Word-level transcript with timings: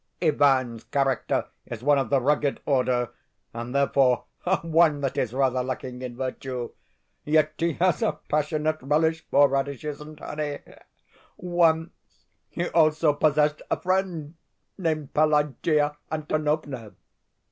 Ivan's 0.19 0.83
character 0.85 1.49
is 1.67 1.83
one 1.83 1.99
of 1.99 2.09
the 2.09 2.19
rugged 2.19 2.59
order, 2.65 3.11
and 3.53 3.75
therefore, 3.75 4.23
one 4.63 5.01
that 5.01 5.15
is 5.15 5.31
rather 5.31 5.61
lacking 5.61 6.01
in 6.01 6.17
virtue. 6.17 6.71
Yet 7.23 7.53
he 7.59 7.73
has 7.73 8.01
a 8.01 8.13
passionate 8.13 8.79
relish 8.81 9.23
for 9.29 9.47
radishes 9.47 10.01
and 10.01 10.19
honey. 10.19 10.57
Once 11.37 11.91
he 12.49 12.67
also 12.69 13.13
possessed 13.13 13.61
a 13.69 13.79
friend 13.79 14.33
named 14.75 15.13
Pelagea 15.13 15.95
Antonovna. 16.11 16.93